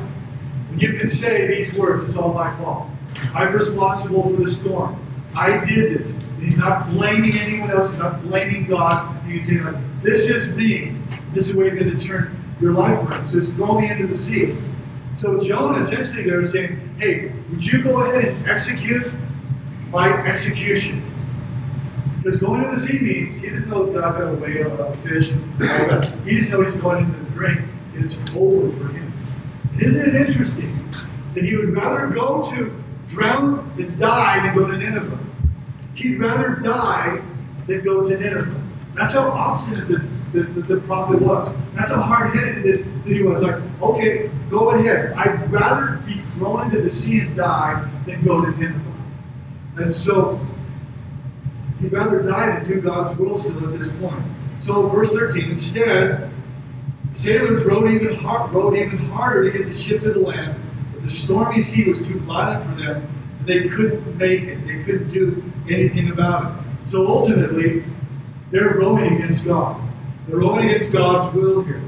[0.71, 2.89] When you can say these words, it's all my fault.
[3.35, 5.05] I'm responsible for the storm.
[5.37, 6.11] I did it.
[6.11, 7.91] And He's not blaming anyone else.
[7.91, 9.23] He's not blaming God.
[9.25, 10.97] He's saying, like, this is me.
[11.33, 13.29] This is where you're going to turn your life around.
[13.29, 14.57] So just throw me into the sea.
[15.17, 19.11] So Jonah essentially there is saying, hey, would you go ahead and execute
[19.91, 21.03] my execution?
[22.23, 24.95] Because going to the sea means he doesn't know God's got a whale, uh, a
[24.99, 26.15] fish, and all that.
[26.25, 27.61] He just knows he's going into the drink,
[27.95, 29.13] and it's over for him.
[29.73, 30.93] And isn't it interesting
[31.35, 32.75] that he would rather go to
[33.09, 35.19] drown than die than go to Nineveh?
[35.95, 37.23] He'd rather die
[37.67, 38.63] than go to Nineveh.
[38.95, 41.55] That's how obstinate the, the, the, the prophet was.
[41.75, 43.43] That's how hard headed that, that he was.
[43.43, 45.13] Like, okay, go ahead.
[45.13, 48.89] I'd rather be thrown into the sea and die than go to Nineveh.
[49.77, 50.41] And so
[51.81, 54.25] he'd rather die than do God's will still at this point.
[54.61, 56.31] So verse 13, instead,
[57.13, 60.61] sailors rowed even, hard, rowed even harder to get the ship to the land,
[60.93, 63.15] but the stormy sea was too violent for them.
[63.47, 64.67] They couldn't make it.
[64.67, 66.89] They couldn't do anything about it.
[66.89, 67.85] So ultimately,
[68.51, 69.81] they're rowing against God.
[70.29, 71.83] They're rowing against God's will here.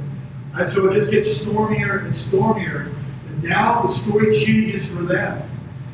[0.55, 2.91] And so it just gets stormier and stormier.
[3.29, 5.49] And now the story changes for them.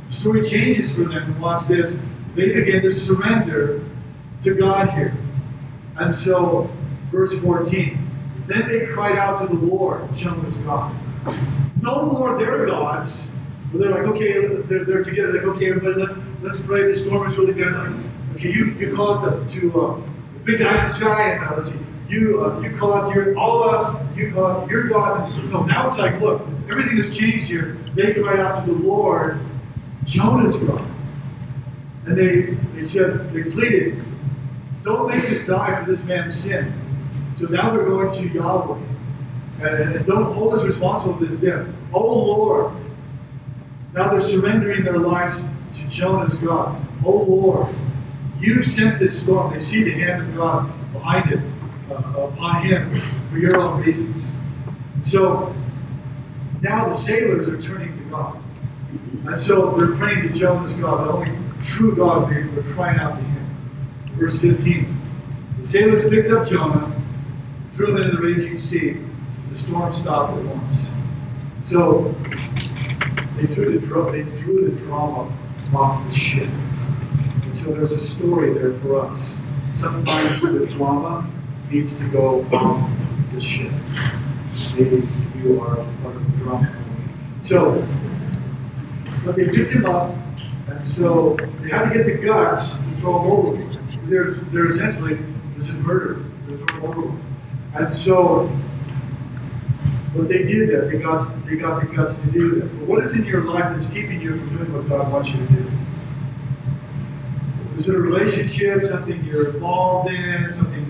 [0.08, 1.12] The story changes for them.
[1.24, 1.94] And watch this.
[2.34, 3.82] They begin to surrender
[4.42, 5.16] to God here.
[5.96, 6.70] And so,
[7.10, 7.98] verse 14.
[8.46, 10.94] Then they cried out to the Lord, Jonah's God.
[11.82, 13.28] No more their gods.
[13.72, 15.32] But they're like, okay, they're, they're together.
[15.32, 16.86] Like, okay, everybody, let's let's pray.
[16.86, 17.72] The storm is really good.
[17.72, 19.96] Like, okay, you, you call it the, to uh,
[20.34, 23.08] the big guy in the sky, and uh, let's see, you uh, you call out
[23.08, 25.32] to your Allah, you call out to your God.
[25.32, 27.78] And, no, now it's like, look, everything has changed here.
[27.94, 29.40] They cried out to the Lord,
[30.04, 30.88] Jonah's God,
[32.06, 34.04] and they they said they pleaded,
[34.82, 36.72] don't make us die for this man's sin.
[37.36, 38.80] So now they're going to Yahweh.
[39.60, 41.66] And, and don't hold us responsible for this death.
[41.92, 42.72] Oh Lord.
[43.94, 45.42] Now they're surrendering their lives
[45.74, 46.78] to Jonah's God.
[47.04, 47.68] Oh Lord,
[48.38, 49.54] you sent this storm.
[49.54, 51.40] They see the hand of God behind it,
[51.88, 54.32] Uh, upon him, for your own reasons.
[55.02, 55.54] So
[56.60, 58.42] now the sailors are turning to God.
[59.24, 62.28] And so they're praying to Jonah's God, the only true God.
[62.28, 63.46] They're crying out to him.
[64.14, 65.00] Verse 15.
[65.60, 66.92] The sailors picked up Jonah,
[67.72, 68.96] threw him into the raging sea.
[69.50, 70.90] The storm stopped at once.
[71.62, 72.14] So
[73.36, 75.32] they threw the they threw the drama
[75.72, 76.48] off the ship.
[77.42, 79.36] And so there's a story there for us.
[79.74, 81.30] Sometimes the drama
[81.70, 82.90] needs to go off
[83.30, 83.72] this ship.
[84.74, 85.08] Maybe
[85.42, 86.76] you are part of the drama.
[87.42, 87.86] So,
[89.24, 90.14] but they picked him up,
[90.68, 93.78] and so they had to get the guts to throw him over.
[94.04, 95.18] They're, they're essentially,
[95.54, 96.24] this is murder.
[96.46, 97.18] They're throwing him over.
[97.74, 98.50] And so
[100.16, 100.90] But they did that.
[100.90, 102.78] They got, they got the guts to do that.
[102.78, 105.36] But what is in your life that's keeping you from doing what God wants you
[105.36, 105.70] to do?
[107.76, 110.85] Is it a relationship, something you're involved in, something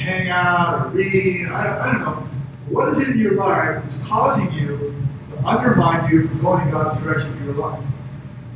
[0.00, 1.46] hang out or reading?
[1.46, 2.28] I, I don't know.
[2.68, 4.94] What is in your life that's causing you
[5.30, 7.84] to undermine you from going in God's direction for your life?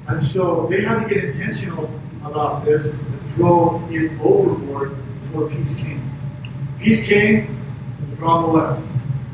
[0.08, 1.90] And so they had to get intentional
[2.24, 6.10] about this and throw it overboard before peace came.
[6.78, 7.60] Peace came,
[8.10, 8.82] the the left,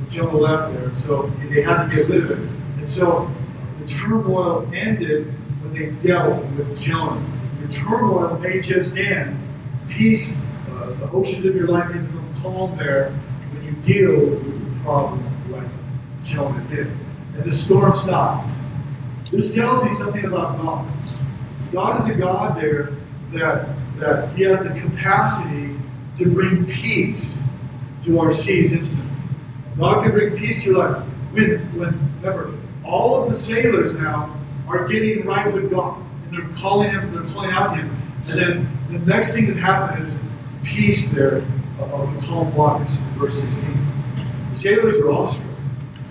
[0.08, 0.94] the the left there.
[0.94, 2.50] So they had to get rid of it.
[2.78, 3.30] And so
[3.80, 5.32] the turmoil ended
[5.62, 7.22] when they dealt with Jonah.
[7.62, 9.36] The turmoil may just end.
[9.88, 10.36] Peace,
[10.80, 13.10] uh, the oceans of your life become calm there
[13.52, 15.68] when you deal with the problem like
[16.22, 16.86] Jonah did.
[17.34, 18.50] And the storm stopped.
[19.30, 20.90] This tells me something about God.
[21.72, 22.90] God is a God there
[23.32, 23.68] that,
[23.98, 25.76] that He has the capacity
[26.18, 27.38] to bring peace
[28.04, 29.10] to our seas instantly.
[29.78, 31.06] God can bring peace to your life.
[31.32, 34.36] When, when, remember, all of the sailors now
[34.68, 36.02] are getting right with God.
[36.24, 38.02] And they're calling Him, they're calling out to Him.
[38.26, 40.14] And then the next thing that happened is
[40.64, 41.44] peace there
[41.78, 43.86] of the calm waters, verse 16.
[44.50, 45.46] The sailors were awestruck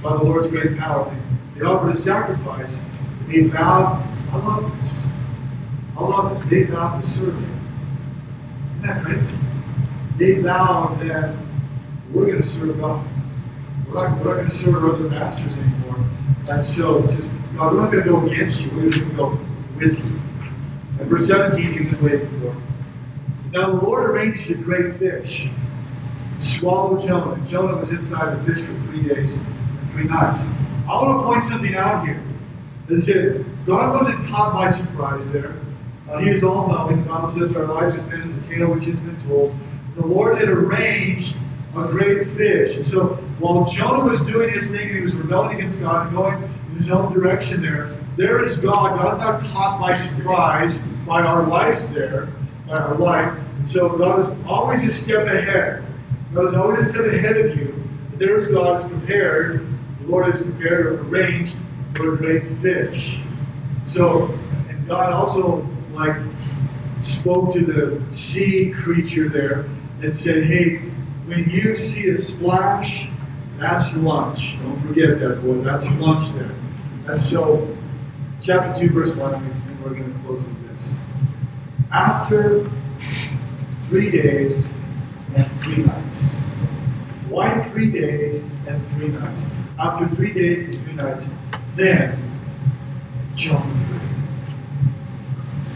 [0.02, 1.16] by the Lord's great power.
[1.56, 2.80] They offered a sacrifice
[3.30, 5.06] they vowed, I love this.
[5.95, 6.39] I love this.
[6.50, 7.60] They vowed to serve Him.
[8.78, 9.20] Isn't that great?
[10.18, 11.38] They vowed that
[12.12, 13.08] we're going to serve God.
[13.88, 16.04] We're not, we're not going to serve other masters anymore.
[16.50, 17.26] And so it says,
[17.56, 18.72] God, we're not going to go against you.
[18.72, 19.39] We're going to go
[19.78, 20.20] with you.
[21.00, 22.56] And verse 17, you can wait for.
[23.52, 25.50] Now the Lord arranged a great fish
[26.39, 27.45] swallow Jonah.
[27.45, 30.43] Jonah was inside the fish for three days and three nights.
[30.88, 32.24] I want to point something out here.
[32.88, 35.56] They said, God wasn't caught by surprise there.
[36.10, 37.04] Uh, he is all knowing.
[37.04, 39.54] The Bible says our been as a tale which has been told.
[39.95, 41.38] The Lord had arranged
[41.78, 42.76] a great fish.
[42.78, 46.16] And so while Jonah was doing his thing and he was rebelling against God and
[46.16, 48.97] going in his own direction there, there is God.
[48.97, 52.30] God's not caught by surprise by our lives there,
[52.70, 53.38] our life.
[53.57, 55.84] And so God is always a step ahead.
[56.34, 57.76] God is always a step ahead of you.
[58.17, 59.65] There's God is prepared.
[60.01, 61.55] The Lord has prepared or arranged
[61.95, 63.20] for a great fish.
[63.86, 64.26] So,
[64.70, 66.15] and God also like
[67.01, 69.70] spoke to the sea creature there
[70.01, 70.78] and said, "Hey,
[71.26, 73.07] when you see a splash,
[73.57, 74.57] that's lunch.
[74.61, 75.61] Don't forget that, boy.
[75.61, 76.51] That's lunch there."
[77.07, 77.76] And so,
[78.43, 80.59] chapter two, verse one, and we're going to close with.
[81.91, 82.69] After
[83.87, 84.71] three days
[85.35, 86.35] and three nights.
[87.29, 89.41] Why three days and three nights?
[89.79, 91.25] After three days and three nights,
[91.75, 92.19] then
[93.33, 93.63] Jonah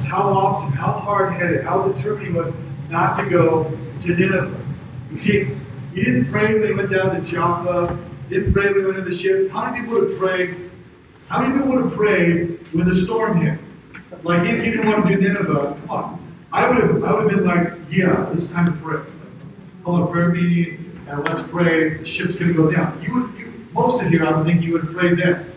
[0.05, 2.53] How obstinate, how hard headed, how determined he was
[2.89, 4.61] not to go to Nineveh.
[5.09, 5.47] You see,
[5.95, 7.97] he didn't pray when he went down to Joppa,
[8.30, 9.49] didn't pray when he went in the ship.
[9.49, 10.70] How many people would have prayed?
[11.28, 13.59] How many people would have prayed when the storm hit?
[14.24, 16.36] Like if he didn't want to do Nineveh, come on.
[16.52, 19.04] I would have I would have been like, yeah, this time to pray.
[19.84, 21.98] Call a prayer meeting and let's pray.
[21.98, 23.02] The ship's gonna go down.
[23.04, 25.52] You would you, most of you, I would think you would prayed then.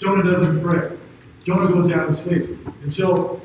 [0.00, 0.96] Jonah doesn't pray.
[1.44, 2.50] Jonah goes down and sleeps.
[2.82, 3.40] And so,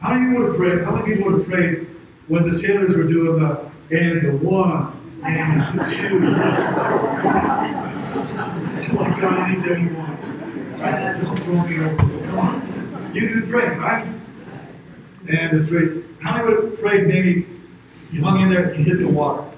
[0.00, 0.84] how many people would have prayed?
[0.84, 1.86] How many people would have prayed
[2.28, 6.18] when the sailors were doing the and the one and the two?
[8.96, 10.22] like God, anything you want.
[10.80, 11.20] Right?
[11.22, 11.96] Don't throw me over.
[11.96, 12.73] Come on.
[13.14, 14.06] You can pray, right?
[15.28, 16.02] And the three.
[16.20, 17.46] How many would have prayed maybe
[18.10, 19.48] you hung in there and you hit the water?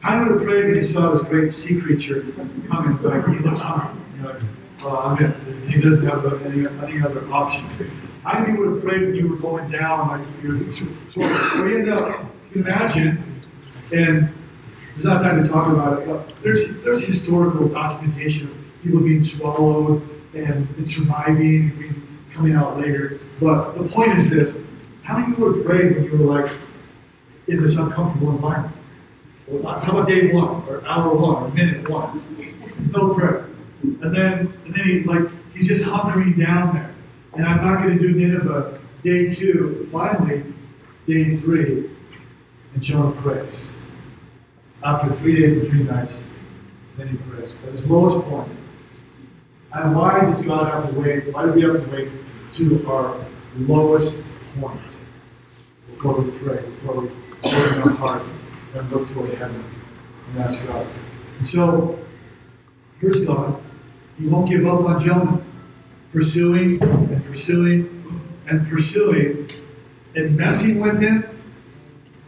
[0.00, 2.24] How many would have prayed when you saw this great sea creature
[2.68, 2.94] coming?
[2.94, 4.00] It's like he looks hungry.
[4.16, 4.42] You're like,
[4.80, 7.72] well, I mean, he doesn't have any, any other options.
[8.22, 11.76] How many would have prayed when you were going down, like you so, so we
[11.76, 13.42] end up, imagine,
[13.92, 14.32] and
[14.92, 19.22] there's not time to talk about it, but there's, there's historical documentation of people being
[19.22, 23.20] swallowed and, and surviving and coming out later.
[23.40, 24.56] But the point is this
[25.02, 26.50] how many people would have prayed when you were like
[27.46, 28.74] in this uncomfortable environment?
[29.46, 32.22] Well, how about day one, or hour one, or minute one?
[32.92, 33.48] No prayer.
[33.82, 36.94] And then, and then he like he's just hunkering down there.
[37.34, 38.80] And I'm not going to do Nineveh.
[39.04, 40.44] Day two, finally,
[41.06, 41.88] day three,
[42.74, 43.70] and Jonah prays.
[44.82, 46.24] After three days and three nights,
[46.96, 47.54] then he prays.
[47.66, 48.50] At his lowest point.
[49.72, 51.32] And why does God have to wait?
[51.32, 52.08] Why do we have to wait
[52.54, 53.22] to our
[53.56, 54.16] lowest
[54.58, 54.80] point
[55.90, 57.08] before we pray, before we
[57.44, 58.22] open our heart
[58.74, 59.62] and look toward heaven
[60.30, 60.86] and ask God?
[61.38, 61.98] And so,
[63.00, 63.62] here's God.
[64.18, 65.42] He won't give up on Jonah.
[66.12, 69.50] Pursuing and pursuing and pursuing
[70.14, 71.22] and messing with him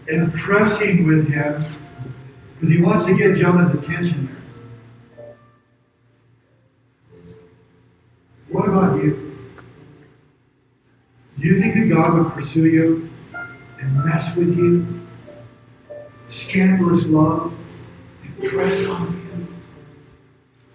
[0.06, 1.64] and pressing with him
[2.54, 4.36] because he wants to get Jonah's attention
[8.50, 9.36] What about you?
[11.38, 13.10] Do you think that God would pursue you
[13.78, 15.00] and mess with you?
[16.26, 17.52] Scandalous love
[18.24, 19.46] and press on you?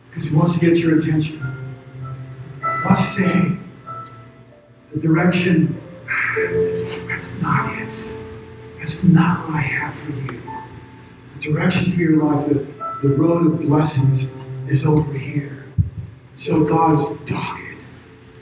[0.09, 1.39] Because He wants to get your attention.
[2.59, 3.57] He wants to say, hey,
[4.93, 5.81] the direction,
[6.35, 8.15] that's, that's not it.
[8.77, 10.41] That's not what I have for you.
[11.35, 12.65] The direction for your life, the,
[13.01, 14.33] the road of blessings
[14.69, 15.65] is over here.
[16.35, 17.64] So God is dogged.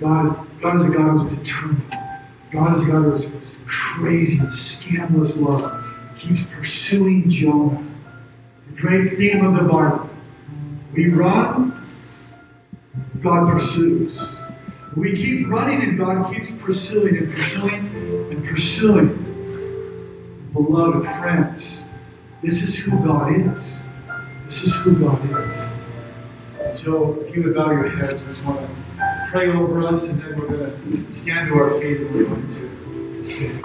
[0.04, 1.98] God, God is a God who's determined.
[2.52, 5.82] God is a God who's crazy and scandalous love.
[6.16, 7.82] He keeps pursuing Jonah.
[8.68, 10.10] The great theme of the Bible.
[10.94, 11.88] We run,
[13.22, 14.36] God pursues.
[14.98, 17.88] We keep running and God keeps pursuing and pursuing
[18.30, 19.20] and pursuing.
[20.52, 21.88] Beloved friends,
[22.42, 23.82] this is who God is.
[24.44, 25.70] This is who God is.
[26.78, 28.68] So if you would bow your heads, this to
[29.34, 32.48] pray over us and then we're going to stand to our feet and we're going
[32.48, 33.60] to sing.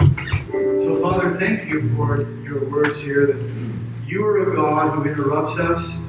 [0.79, 3.69] So, Father, thank you for your words here that
[4.07, 6.05] you are a God who interrupts us,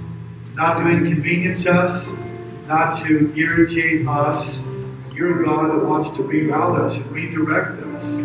[0.54, 2.10] not to inconvenience us,
[2.68, 4.66] not to irritate us.
[5.12, 8.16] You're a God that wants to reroute us and redirect us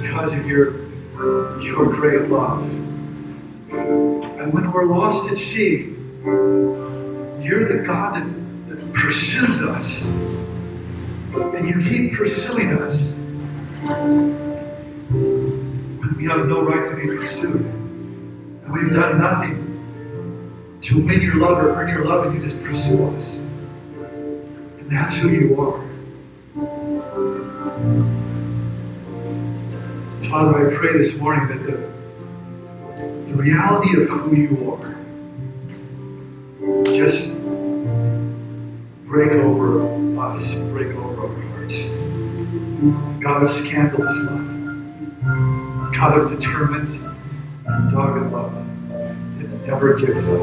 [0.00, 0.88] because of your,
[1.60, 2.62] your great love.
[3.72, 8.47] And when we're lost at sea, you're the God that, that
[8.94, 10.04] pursues us.
[10.04, 13.14] And you keep pursuing us
[16.00, 17.64] when we have no right to be pursued.
[17.64, 19.64] And we've done nothing
[20.82, 23.38] to win your love or earn your love, and you just pursue us.
[23.38, 25.84] And that's who you are.
[30.28, 31.76] Father, I pray this morning that the,
[33.26, 34.98] the reality of who you are
[36.84, 37.38] just
[39.08, 41.94] break over us, break over our hearts.
[43.20, 46.90] God of scandalous love, God of determined
[47.66, 48.52] and dogged love
[48.90, 50.40] that never gives up.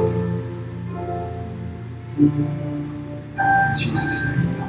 [2.17, 4.64] In Jesus' name.